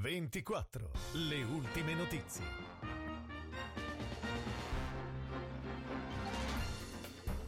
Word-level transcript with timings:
24. 0.00 0.90
Le 1.12 1.42
ultime 1.42 1.94
notizie. 1.94 2.44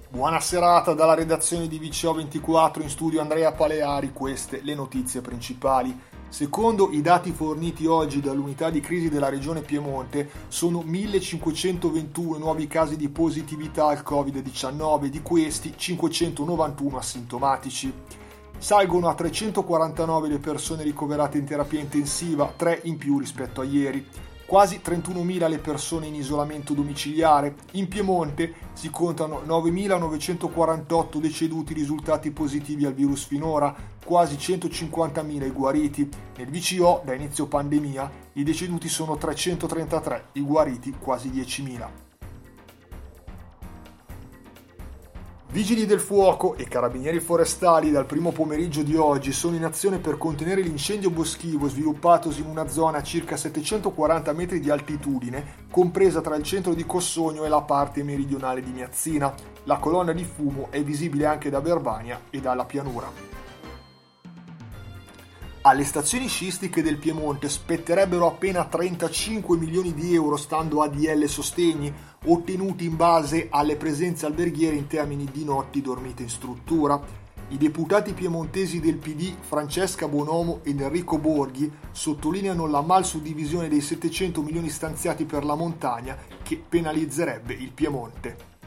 Buona 0.08 0.40
serata 0.40 0.94
dalla 0.94 1.14
redazione 1.14 1.68
di 1.68 1.78
VCO24 1.78 2.80
in 2.80 2.88
studio 2.88 3.20
Andrea 3.20 3.52
Paleari, 3.52 4.12
queste 4.12 4.62
le 4.62 4.74
notizie 4.74 5.20
principali. 5.20 5.96
Secondo 6.30 6.90
i 6.90 7.02
dati 7.02 7.32
forniti 7.32 7.86
oggi 7.86 8.20
dall'unità 8.20 8.70
di 8.70 8.80
crisi 8.80 9.10
della 9.10 9.28
regione 9.28 9.60
Piemonte, 9.60 10.30
sono 10.48 10.80
1521 10.80 12.38
nuovi 12.38 12.66
casi 12.66 12.96
di 12.96 13.10
positività 13.10 13.88
al 13.88 14.02
Covid-19, 14.04 15.06
di 15.06 15.20
questi 15.20 15.74
591 15.76 16.96
asintomatici. 16.96 17.92
Salgono 18.60 19.08
a 19.08 19.14
349 19.14 20.28
le 20.28 20.38
persone 20.38 20.82
ricoverate 20.82 21.38
in 21.38 21.44
terapia 21.44 21.78
intensiva, 21.78 22.52
3 22.54 22.80
in 22.84 22.98
più 22.98 23.18
rispetto 23.18 23.60
a 23.60 23.64
ieri. 23.64 24.04
Quasi 24.44 24.80
31.000 24.84 25.48
le 25.48 25.58
persone 25.58 26.06
in 26.06 26.16
isolamento 26.16 26.74
domiciliare. 26.74 27.54
In 27.72 27.86
Piemonte 27.86 28.52
si 28.72 28.90
contano 28.90 29.42
9.948 29.46 31.18
deceduti 31.18 31.72
risultati 31.72 32.32
positivi 32.32 32.84
al 32.84 32.94
virus 32.94 33.26
finora, 33.26 33.74
quasi 34.04 34.34
150.000 34.34 35.46
i 35.46 35.50
guariti. 35.50 36.08
Nel 36.36 36.48
VCO, 36.48 37.02
da 37.04 37.14
inizio 37.14 37.46
pandemia, 37.46 38.10
i 38.32 38.42
deceduti 38.42 38.88
sono 38.88 39.16
333, 39.16 40.30
i 40.32 40.42
guariti 40.42 40.94
quasi 40.98 41.28
10.000. 41.30 42.07
Vigili 45.58 45.86
del 45.86 45.98
fuoco 45.98 46.54
e 46.54 46.68
carabinieri 46.68 47.18
forestali 47.18 47.90
dal 47.90 48.06
primo 48.06 48.30
pomeriggio 48.30 48.84
di 48.84 48.94
oggi 48.94 49.32
sono 49.32 49.56
in 49.56 49.64
azione 49.64 49.98
per 49.98 50.16
contenere 50.16 50.60
l'incendio 50.60 51.10
boschivo 51.10 51.68
sviluppatosi 51.68 52.42
in 52.42 52.46
una 52.46 52.68
zona 52.68 52.98
a 52.98 53.02
circa 53.02 53.36
740 53.36 54.32
metri 54.34 54.60
di 54.60 54.70
altitudine, 54.70 55.66
compresa 55.68 56.20
tra 56.20 56.36
il 56.36 56.44
centro 56.44 56.74
di 56.74 56.86
Cossogno 56.86 57.44
e 57.44 57.48
la 57.48 57.62
parte 57.62 58.04
meridionale 58.04 58.62
di 58.62 58.70
Miazzina. 58.70 59.34
La 59.64 59.78
colonna 59.78 60.12
di 60.12 60.22
fumo 60.22 60.68
è 60.70 60.80
visibile 60.84 61.26
anche 61.26 61.50
da 61.50 61.58
Verbania 61.58 62.20
e 62.30 62.38
dalla 62.38 62.64
pianura. 62.64 63.47
Alle 65.62 65.84
stazioni 65.84 66.28
sciistiche 66.28 66.82
del 66.82 66.98
Piemonte 66.98 67.48
spetterebbero 67.48 68.28
appena 68.28 68.64
35 68.64 69.56
milioni 69.56 69.92
di 69.92 70.14
euro 70.14 70.36
stando 70.36 70.82
a 70.82 70.88
DL 70.88 71.26
sostegni, 71.26 71.92
ottenuti 72.26 72.84
in 72.84 72.94
base 72.94 73.48
alle 73.50 73.76
presenze 73.76 74.24
alberghiere 74.24 74.76
in 74.76 74.86
termini 74.86 75.28
di 75.30 75.44
notti 75.44 75.82
dormite 75.82 76.22
in 76.22 76.28
struttura. 76.28 77.26
I 77.48 77.56
deputati 77.56 78.12
piemontesi 78.12 78.78
del 78.78 78.98
PD 78.98 79.34
Francesca 79.40 80.06
Bonomo 80.06 80.60
ed 80.62 80.80
Enrico 80.80 81.18
Borghi 81.18 81.70
sottolineano 81.90 82.66
la 82.66 82.80
mal 82.80 83.04
suddivisione 83.04 83.68
dei 83.68 83.80
700 83.80 84.42
milioni 84.42 84.68
stanziati 84.68 85.24
per 85.24 85.44
la 85.44 85.56
montagna 85.56 86.16
che 86.42 86.62
penalizzerebbe 86.66 87.52
il 87.52 87.72
Piemonte. 87.72 88.57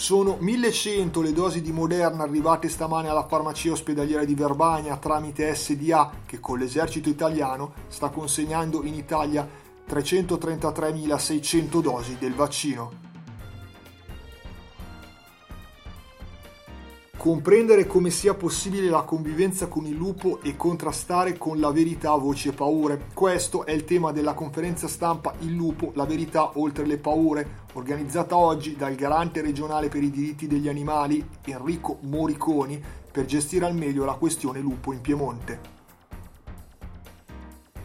Sono 0.00 0.38
1100 0.40 1.20
le 1.20 1.34
dosi 1.34 1.60
di 1.60 1.72
Moderna 1.72 2.22
arrivate 2.22 2.70
stamane 2.70 3.10
alla 3.10 3.26
farmacia 3.26 3.72
ospedaliera 3.72 4.24
di 4.24 4.34
Verbania 4.34 4.96
tramite 4.96 5.54
SDA 5.54 6.10
che 6.24 6.40
con 6.40 6.58
l'esercito 6.58 7.10
italiano 7.10 7.74
sta 7.88 8.08
consegnando 8.08 8.82
in 8.82 8.94
Italia 8.94 9.46
333.600 9.86 11.82
dosi 11.82 12.16
del 12.18 12.32
vaccino. 12.32 13.09
Comprendere 17.20 17.86
come 17.86 18.08
sia 18.08 18.32
possibile 18.32 18.88
la 18.88 19.02
convivenza 19.02 19.66
con 19.66 19.84
il 19.84 19.94
lupo 19.94 20.40
e 20.40 20.56
contrastare 20.56 21.36
con 21.36 21.60
la 21.60 21.70
verità 21.70 22.14
voci 22.14 22.48
e 22.48 22.52
paure. 22.52 23.08
Questo 23.12 23.66
è 23.66 23.72
il 23.72 23.84
tema 23.84 24.10
della 24.10 24.32
conferenza 24.32 24.88
stampa 24.88 25.34
Il 25.40 25.52
lupo, 25.52 25.92
la 25.96 26.06
verità 26.06 26.58
oltre 26.58 26.86
le 26.86 26.96
paure, 26.96 27.66
organizzata 27.74 28.38
oggi 28.38 28.74
dal 28.74 28.94
garante 28.94 29.42
regionale 29.42 29.88
per 29.88 30.02
i 30.02 30.10
diritti 30.10 30.46
degli 30.46 30.66
animali 30.66 31.22
Enrico 31.44 31.98
Moriconi 32.04 32.82
per 33.12 33.26
gestire 33.26 33.66
al 33.66 33.74
meglio 33.74 34.06
la 34.06 34.14
questione 34.14 34.60
lupo 34.60 34.94
in 34.94 35.02
Piemonte. 35.02 35.79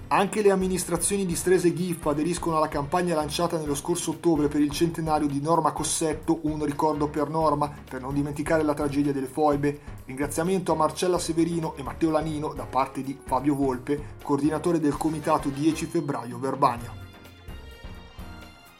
Anche 0.07 0.43
le 0.43 0.51
amministrazioni 0.51 1.25
di 1.25 1.35
Strese 1.35 1.73
GIF 1.73 2.05
aderiscono 2.05 2.57
alla 2.57 2.67
campagna 2.67 3.15
lanciata 3.15 3.57
nello 3.57 3.73
scorso 3.73 4.11
ottobre 4.11 4.47
per 4.47 4.61
il 4.61 4.69
centenario 4.69 5.25
di 5.27 5.41
Norma 5.41 5.71
Cossetto, 5.71 6.41
un 6.43 6.63
ricordo 6.63 7.07
per 7.07 7.27
Norma, 7.27 7.73
per 7.89 8.01
non 8.01 8.13
dimenticare 8.13 8.61
la 8.61 8.75
tragedia 8.75 9.11
delle 9.11 9.25
foibe. 9.25 9.79
Ringraziamento 10.05 10.73
a 10.73 10.75
Marcella 10.75 11.17
Severino 11.17 11.75
e 11.75 11.81
Matteo 11.81 12.11
Lanino 12.11 12.53
da 12.53 12.65
parte 12.65 13.01
di 13.01 13.17
Fabio 13.25 13.55
Volpe, 13.55 14.17
coordinatore 14.21 14.79
del 14.79 14.95
comitato 14.95 15.49
10 15.49 15.87
febbraio 15.87 16.37
Verbania. 16.37 17.04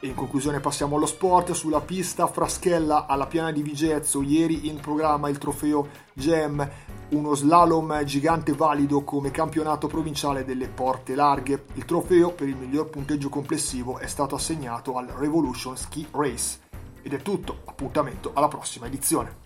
In 0.05 0.13
conclusione 0.13 0.59
passiamo 0.59 0.97
allo 0.97 1.07
sport. 1.07 1.53
Sulla 1.53 1.81
pista 1.81 2.27
Fraschella 2.27 3.07
alla 3.07 3.25
piana 3.25 3.51
di 3.51 3.63
Vigezzo, 3.63 4.21
ieri 4.21 4.67
in 4.67 4.79
programma 4.79 5.29
il 5.29 5.39
trofeo 5.39 5.88
GEM, 6.13 6.69
uno 7.09 7.33
slalom 7.33 8.03
gigante 8.03 8.53
valido 8.53 9.03
come 9.03 9.31
campionato 9.31 9.88
provinciale 9.88 10.45
delle 10.45 10.67
porte 10.67 11.16
larghe. 11.16 11.66
Il 11.73 11.85
trofeo 11.85 12.31
per 12.33 12.47
il 12.47 12.55
miglior 12.55 12.88
punteggio 12.89 13.29
complessivo 13.29 13.97
è 13.97 14.05
stato 14.05 14.35
assegnato 14.35 14.95
al 14.95 15.07
Revolution 15.07 15.75
Ski 15.75 16.07
Race. 16.11 16.59
Ed 17.01 17.13
è 17.13 17.22
tutto, 17.23 17.61
appuntamento 17.66 18.29
alla 18.35 18.47
prossima 18.47 18.85
edizione. 18.85 19.44